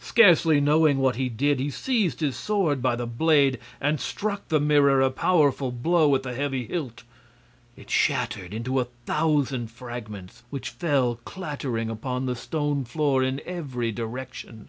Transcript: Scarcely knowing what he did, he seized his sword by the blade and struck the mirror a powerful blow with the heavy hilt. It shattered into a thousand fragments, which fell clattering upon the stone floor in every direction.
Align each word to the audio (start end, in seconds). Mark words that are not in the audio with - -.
Scarcely 0.00 0.60
knowing 0.60 0.98
what 0.98 1.14
he 1.14 1.28
did, 1.28 1.60
he 1.60 1.70
seized 1.70 2.18
his 2.18 2.34
sword 2.34 2.82
by 2.82 2.96
the 2.96 3.06
blade 3.06 3.60
and 3.80 4.00
struck 4.00 4.48
the 4.48 4.58
mirror 4.58 5.00
a 5.00 5.08
powerful 5.08 5.70
blow 5.70 6.08
with 6.08 6.24
the 6.24 6.34
heavy 6.34 6.66
hilt. 6.66 7.04
It 7.76 7.88
shattered 7.88 8.52
into 8.52 8.80
a 8.80 8.86
thousand 9.06 9.70
fragments, 9.70 10.42
which 10.50 10.70
fell 10.70 11.20
clattering 11.24 11.90
upon 11.90 12.26
the 12.26 12.34
stone 12.34 12.84
floor 12.84 13.22
in 13.22 13.40
every 13.46 13.92
direction. 13.92 14.68